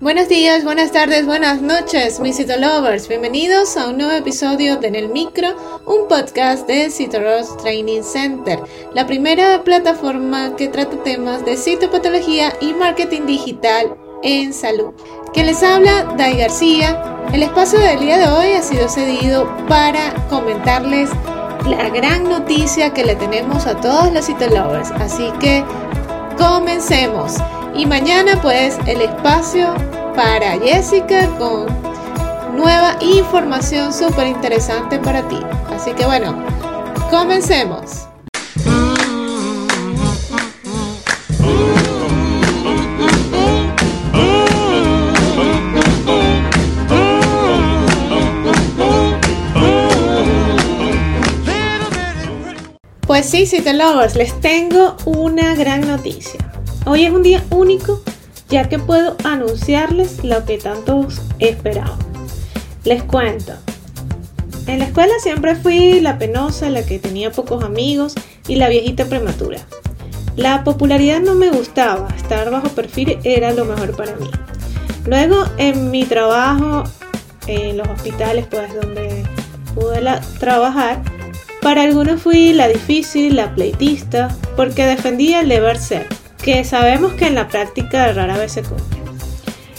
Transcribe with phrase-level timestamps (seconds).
[0.00, 3.08] Buenos días, buenas tardes, buenas noches, mis Lovers.
[3.08, 5.48] Bienvenidos a un nuevo episodio de En el Micro,
[5.86, 8.60] un podcast de Citoros Training Center,
[8.94, 14.94] la primera plataforma que trata temas de citopatología y marketing digital en salud.
[15.34, 17.02] Quien les habla, Dai García.
[17.32, 21.10] El espacio del día de hoy ha sido cedido para comentarles
[21.66, 24.92] la gran noticia que le tenemos a todos los Citolovers.
[24.92, 25.64] Así que
[26.38, 27.38] comencemos.
[27.74, 29.72] Y mañana pues el espacio
[30.18, 31.68] para Jessica con
[32.56, 35.38] nueva información súper interesante para ti.
[35.70, 36.44] Así que bueno,
[37.08, 38.08] comencemos.
[53.06, 56.40] Pues sí, City Lovers, les tengo una gran noticia.
[56.86, 58.02] Hoy es un día único
[58.48, 61.98] ya que puedo anunciarles lo que tantos esperaban.
[62.84, 63.52] Les cuento.
[64.66, 68.14] En la escuela siempre fui la penosa, la que tenía pocos amigos
[68.46, 69.58] y la viejita prematura.
[70.36, 74.30] La popularidad no me gustaba, estar bajo perfil era lo mejor para mí.
[75.06, 76.84] Luego en mi trabajo
[77.46, 79.24] en los hospitales, pues donde
[79.74, 80.02] pude
[80.38, 81.02] trabajar,
[81.62, 86.17] para algunos fui la difícil, la pleitista, porque defendía el deber ser
[86.48, 89.00] que sabemos que en la práctica rara vez se cumple.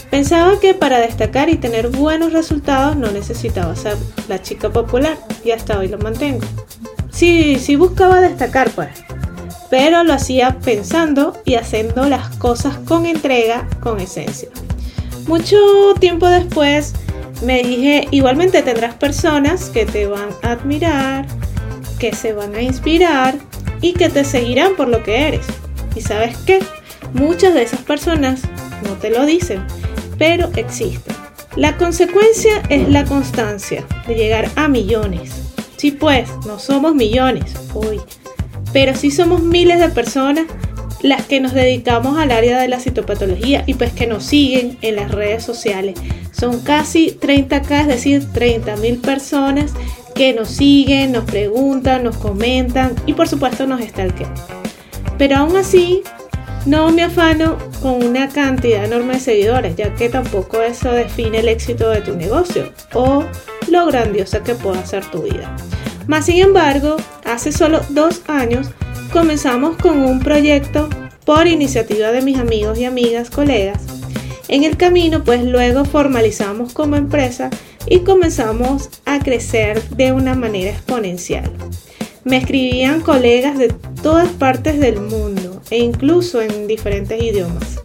[0.08, 3.96] Pensaba que para destacar y tener buenos resultados no necesitaba ser
[4.28, 6.46] la chica popular y hasta hoy lo mantengo.
[7.10, 8.90] Sí, sí buscaba destacar pues,
[9.68, 14.48] pero lo hacía pensando y haciendo las cosas con entrega, con esencia.
[15.26, 15.56] Mucho
[15.98, 16.92] tiempo después
[17.44, 21.26] me dije, igualmente tendrás personas que te van a admirar,
[21.98, 23.34] que se van a inspirar
[23.80, 25.46] y que te seguirán por lo que eres.
[25.94, 26.60] ¿Y sabes qué?
[27.12, 28.42] Muchas de esas personas
[28.84, 29.64] no te lo dicen,
[30.18, 31.14] pero existen.
[31.56, 35.32] La consecuencia es la constancia de llegar a millones.
[35.76, 38.00] Sí, pues, no somos millones hoy,
[38.72, 40.46] pero sí somos miles de personas
[41.02, 44.96] las que nos dedicamos al área de la citopatología y pues que nos siguen en
[44.96, 45.98] las redes sociales.
[46.32, 49.72] Son casi 30k, es decir, 30.000 personas
[50.14, 54.59] que nos siguen, nos preguntan, nos comentan y por supuesto nos stalkean.
[55.20, 56.02] Pero aún así,
[56.64, 61.48] no me afano con una cantidad enorme de seguidores, ya que tampoco eso define el
[61.48, 63.24] éxito de tu negocio o
[63.68, 65.54] lo grandiosa que pueda ser tu vida.
[66.06, 68.70] Más sin embargo, hace solo dos años
[69.12, 70.88] comenzamos con un proyecto
[71.26, 73.82] por iniciativa de mis amigos y amigas, colegas.
[74.48, 77.50] En el camino, pues luego formalizamos como empresa
[77.86, 81.52] y comenzamos a crecer de una manera exponencial.
[82.24, 83.68] Me escribían colegas de
[84.02, 87.80] todas partes del mundo e incluso en diferentes idiomas.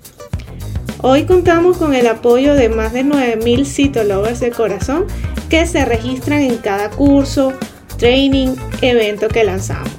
[1.02, 5.06] Hoy contamos con el apoyo de más de 9.000 citolovers de corazón
[5.50, 7.54] que se registran en cada curso,
[7.98, 9.92] training, evento que lanzamos.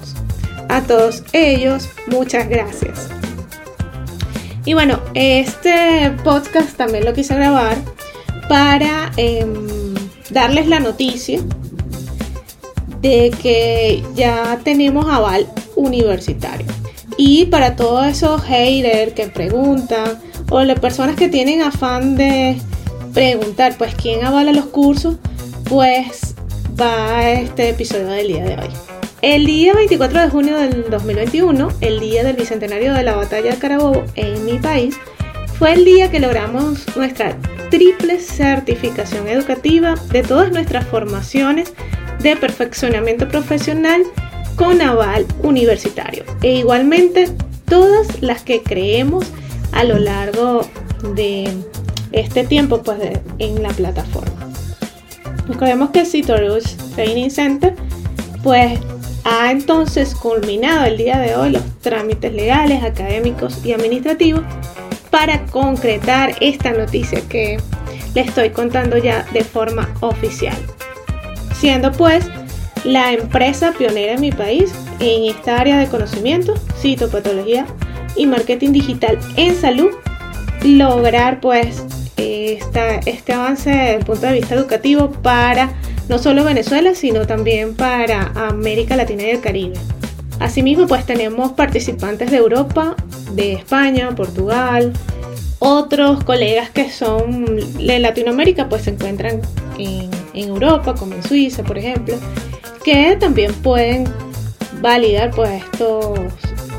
[0.69, 3.09] A todos ellos, muchas gracias.
[4.65, 7.77] Y bueno, este podcast también lo quise grabar
[8.49, 9.95] para em,
[10.31, 11.41] darles la noticia
[13.01, 16.67] de que ya tenemos aval universitario.
[17.17, 20.19] Y para todos esos haters que preguntan
[20.51, 22.57] o las personas que tienen afán de
[23.15, 25.17] preguntar, pues quién avala los cursos,
[25.69, 26.35] pues
[26.79, 28.69] va a este episodio del día de hoy.
[29.23, 33.59] El día 24 de junio del 2021, el día del bicentenario de la batalla de
[33.59, 34.97] Carabobo en mi país,
[35.59, 37.35] fue el día que logramos nuestra
[37.71, 41.73] triple certificación educativa de todas nuestras formaciones
[42.21, 44.03] de perfeccionamiento profesional
[44.57, 46.25] con aval universitario.
[46.43, 47.31] E igualmente
[47.69, 49.27] todas las que creemos
[49.73, 50.67] a lo largo
[51.15, 51.51] de
[52.13, 52.99] este tiempo pues,
[53.39, 54.51] en la plataforma.
[55.47, 57.75] Recordemos que Citorush Training Center
[58.43, 58.79] pues
[59.25, 64.43] ha entonces culminado el día de hoy los trámites legales, académicos y administrativos
[65.11, 67.59] para concretar esta noticia que
[68.15, 70.57] le estoy contando ya de forma oficial
[71.59, 72.27] siendo pues
[72.85, 77.67] la empresa pionera en mi país en esta área de conocimiento, citopatología
[78.17, 79.91] y marketing digital en salud,
[80.63, 81.85] lograr pues
[82.17, 85.73] este avance desde el punto de vista educativo para
[86.09, 89.75] no solo Venezuela, sino también para América Latina y el Caribe.
[90.39, 92.95] Asimismo, pues tenemos participantes de Europa,
[93.33, 94.93] de España, Portugal,
[95.59, 97.47] otros colegas que son
[97.79, 99.41] de Latinoamérica, pues se encuentran
[99.79, 102.15] en en Europa, como en Suiza, por ejemplo,
[102.87, 104.05] que también pueden
[104.81, 106.21] validar pues estos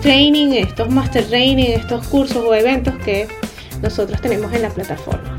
[0.01, 3.27] training, estos master training, estos cursos o eventos que
[3.81, 5.35] nosotros tenemos en la plataforma.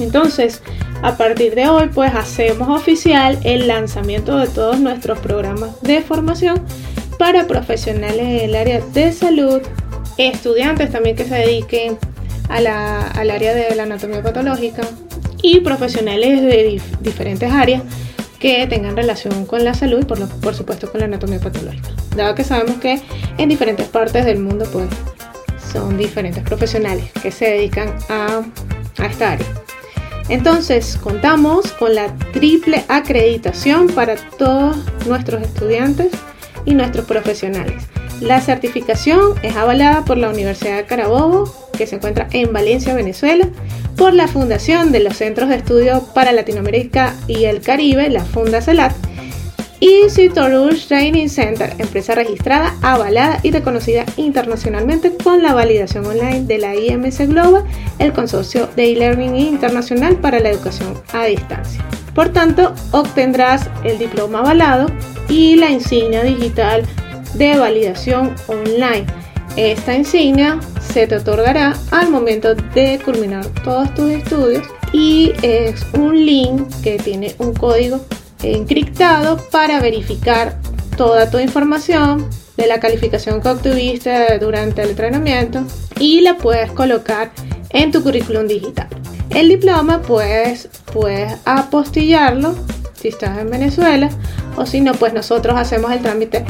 [0.00, 0.62] Entonces,
[1.02, 6.62] a partir de hoy, pues hacemos oficial el lanzamiento de todos nuestros programas de formación
[7.18, 9.60] para profesionales del área de salud,
[10.16, 11.98] estudiantes también que se dediquen
[12.48, 14.82] al área de la anatomía patológica
[15.42, 17.82] y profesionales de diferentes áreas
[18.42, 21.90] que tengan relación con la salud y por, por supuesto con la anatomía patológica.
[22.16, 23.00] Dado que sabemos que
[23.38, 24.88] en diferentes partes del mundo pues
[25.72, 28.42] son diferentes profesionales que se dedican a,
[28.98, 29.46] a esta área.
[30.28, 36.10] Entonces contamos con la triple acreditación para todos nuestros estudiantes
[36.64, 37.84] y nuestros profesionales.
[38.20, 43.48] La certificación es avalada por la Universidad de Carabobo, que se encuentra en Valencia, Venezuela,
[43.96, 48.94] por la Fundación de los Centros de Estudio para Latinoamérica y el Caribe, la Fundacelat,
[49.80, 56.58] y Citorush Training Center, empresa registrada, avalada y reconocida internacionalmente con la validación online de
[56.58, 57.64] la IMC Global,
[57.98, 61.84] el consorcio de e-learning internacional para la educación a distancia.
[62.14, 64.86] Por tanto, obtendrás el diploma avalado
[65.28, 66.84] y la insignia digital
[67.34, 69.06] de validación online.
[69.56, 70.60] Esta insignia
[70.92, 76.98] se te otorgará al momento de culminar todos tus estudios y es un link que
[76.98, 78.04] tiene un código
[78.42, 80.58] encriptado para verificar
[80.98, 82.28] toda tu información
[82.58, 85.62] de la calificación que obtuviste durante el entrenamiento
[85.98, 87.30] y la puedes colocar
[87.70, 88.88] en tu currículum digital.
[89.30, 92.54] El diploma puedes, puedes apostillarlo
[92.92, 94.10] si estás en Venezuela
[94.56, 96.44] o si no, pues nosotros hacemos el trámite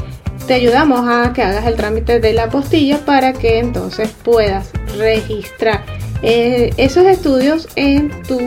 [0.53, 5.83] te ayudamos a que hagas el trámite de la apostilla para que entonces puedas registrar
[6.23, 8.39] eh, esos estudios en tu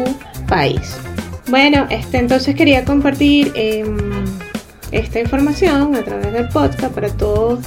[0.47, 0.97] país.
[1.47, 3.97] Bueno, este, entonces quería compartir em,
[4.91, 7.65] esta información a través del podcast para todos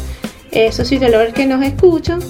[0.52, 2.20] esos sitios que nos escuchan,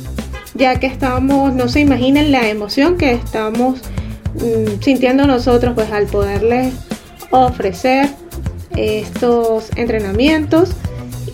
[0.55, 3.81] ya que estamos, no se imaginan la emoción que estamos
[4.33, 6.73] mm, sintiendo nosotros pues al poderles
[7.31, 8.09] ofrecer
[8.77, 10.71] estos entrenamientos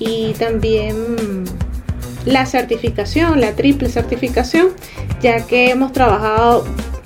[0.04, 1.44] y también
[2.24, 4.68] la certificación, la triple certificación,
[5.20, 6.64] ya que hemos trabajado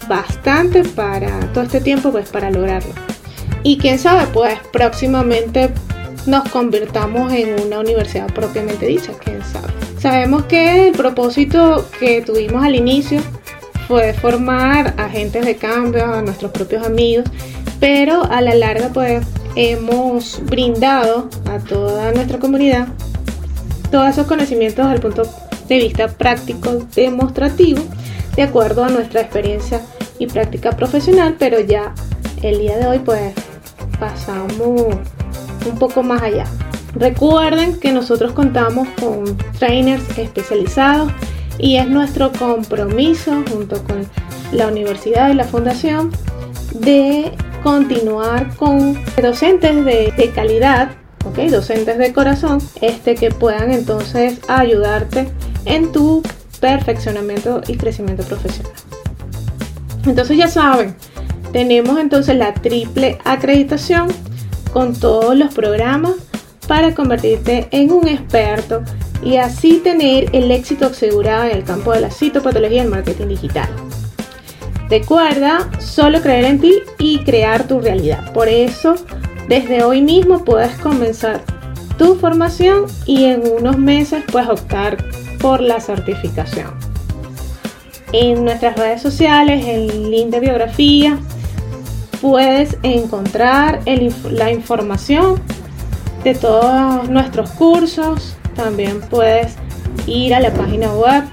[0.09, 2.93] bastante para todo este tiempo pues para lograrlo.
[3.63, 5.71] Y quién sabe, pues próximamente
[6.27, 9.69] nos convirtamos en una universidad propiamente dicha, quién sabe.
[10.01, 13.21] Sabemos que el propósito que tuvimos al inicio
[13.89, 17.25] fue formar agentes de cambio a nuestros propios amigos,
[17.81, 19.25] pero a la larga pues
[19.61, 22.87] hemos brindado a toda nuestra comunidad
[23.91, 25.23] todos esos conocimientos desde el punto
[25.69, 27.83] de vista práctico demostrativo
[28.37, 29.81] de acuerdo a nuestra experiencia
[30.21, 31.93] y práctica profesional pero ya
[32.43, 33.35] el día de hoy pues
[33.99, 34.95] pasamos
[35.69, 36.45] un poco más allá.
[36.95, 41.13] Recuerden que nosotros contamos con trainers especializados
[41.59, 44.07] y es nuestro compromiso junto con
[44.53, 46.13] la universidad y la fundación
[46.75, 47.33] de
[47.69, 50.93] continuar con docentes de, calidad,
[51.51, 55.29] docentes de corazón, este, que puedan entonces ayudarte
[55.67, 56.23] en tu
[56.61, 58.73] perfeccionamiento y crecimiento profesional.
[60.07, 60.97] Entonces ya saben,
[61.53, 64.09] tenemos entonces la triple acreditación
[64.73, 66.13] con todos los programas
[66.67, 68.83] para convertirte en un experto
[69.23, 73.29] y así tener el éxito asegurado en el campo de la citopatología y el marketing
[73.29, 73.69] digital.
[74.91, 78.33] Recuerda solo creer en ti y crear tu realidad.
[78.33, 78.95] Por eso,
[79.47, 81.43] desde hoy mismo puedes comenzar
[81.99, 84.97] tu formación y en unos meses puedes optar
[85.41, 86.71] por la certificación.
[88.13, 91.19] En nuestras redes sociales, en link de biografía,
[92.23, 93.81] puedes encontrar
[94.31, 95.39] la información
[96.25, 98.37] de todos nuestros cursos.
[98.57, 99.57] También puedes
[100.07, 101.25] ir a la página web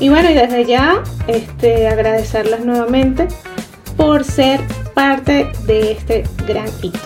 [0.00, 3.28] y bueno, y desde ya este, agradecerles nuevamente
[3.96, 4.60] por ser
[4.94, 6.98] parte de este gran hito.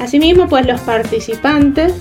[0.00, 1.94] Asimismo, pues los participantes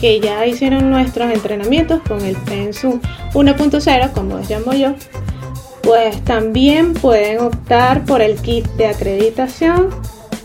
[0.00, 3.00] que ya hicieron nuestros entrenamientos con el Pensum
[3.34, 4.94] 1.0, como les llamo yo,
[5.82, 9.90] pues también pueden optar por el kit de acreditación,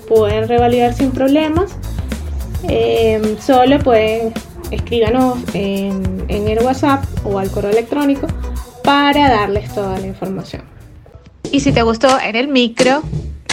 [0.07, 1.71] pueden revalidar sin problemas,
[2.67, 4.33] eh, solo pueden
[4.71, 8.27] escríbanos en, el WhatsApp o al correo electrónico
[8.83, 10.63] para darles toda la información.
[11.51, 13.03] Y si te gustó en el micro,